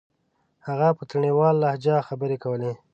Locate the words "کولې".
2.43-2.71